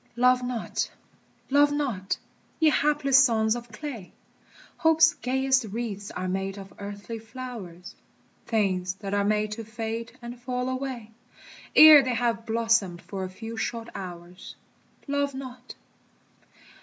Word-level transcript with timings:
Love 0.15 0.41
not, 0.41 0.89
love 1.51 1.71
not, 1.71 2.17
ye 2.59 2.71
hapless 2.71 3.23
sons 3.23 3.55
of 3.55 3.71
clay! 3.71 4.11
Hope's 4.77 5.13
gayest 5.13 5.65
wreaths 5.65 6.09
are 6.09 6.27
made 6.27 6.57
of 6.57 6.73
earthly 6.79 7.19
flowers, 7.19 7.93
Things 8.47 8.95
that 8.95 9.13
are 9.13 9.23
made 9.23 9.51
to 9.51 9.63
fade 9.63 10.13
and 10.19 10.39
fall 10.41 10.69
away 10.69 11.11
Ere 11.75 12.01
they 12.01 12.15
have 12.15 12.47
blossomed 12.47 12.99
for 13.03 13.23
a 13.23 13.29
few 13.29 13.55
short 13.55 13.89
hours. 13.93 14.55
Love 15.07 15.35
not! 15.35 15.75